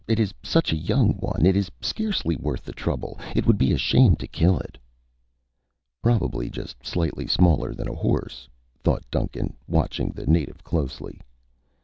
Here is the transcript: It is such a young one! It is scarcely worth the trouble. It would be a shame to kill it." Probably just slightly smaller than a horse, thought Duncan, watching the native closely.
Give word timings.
It 0.07 0.19
is 0.19 0.33
such 0.41 0.73
a 0.73 0.83
young 0.83 1.09
one! 1.17 1.45
It 1.45 1.55
is 1.55 1.69
scarcely 1.79 2.35
worth 2.35 2.63
the 2.63 2.71
trouble. 2.73 3.19
It 3.35 3.45
would 3.45 3.59
be 3.59 3.71
a 3.71 3.77
shame 3.77 4.15
to 4.15 4.25
kill 4.27 4.57
it." 4.57 4.79
Probably 6.01 6.49
just 6.49 6.83
slightly 6.83 7.27
smaller 7.27 7.75
than 7.75 7.87
a 7.87 7.93
horse, 7.93 8.49
thought 8.83 9.03
Duncan, 9.11 9.55
watching 9.67 10.09
the 10.09 10.25
native 10.25 10.63
closely. 10.63 11.21